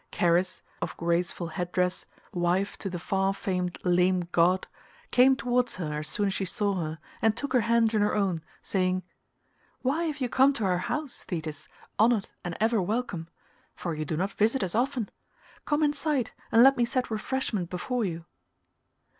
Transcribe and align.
Charis, 0.11 0.63
of 0.81 0.97
graceful 0.97 1.49
head 1.49 1.71
dress, 1.71 2.07
wife 2.33 2.75
to 2.79 2.89
the 2.89 2.97
far 2.97 3.35
famed 3.35 3.77
lame 3.83 4.21
god, 4.31 4.65
came 5.11 5.35
towards 5.35 5.75
her 5.75 5.99
as 5.99 6.07
soon 6.07 6.25
as 6.25 6.33
she 6.33 6.43
saw 6.43 6.73
her, 6.81 6.99
and 7.21 7.37
took 7.37 7.53
her 7.53 7.61
hand 7.61 7.93
in 7.93 8.01
her 8.01 8.15
own, 8.15 8.41
saying, 8.63 9.03
"Why 9.83 10.05
have 10.05 10.17
you 10.17 10.27
come 10.27 10.53
to 10.53 10.65
our 10.65 10.79
house, 10.79 11.23
Thetis, 11.25 11.67
honoured 11.99 12.31
and 12.43 12.57
ever 12.59 12.81
welcome—for 12.81 13.93
you 13.93 14.03
do 14.03 14.17
not 14.17 14.33
visit 14.33 14.63
us 14.63 14.73
often? 14.73 15.11
Come 15.65 15.83
inside 15.83 16.31
and 16.51 16.63
let 16.63 16.77
me 16.77 16.83
set 16.83 17.11
refreshment 17.11 17.69
before 17.69 18.03
you." 18.03 18.25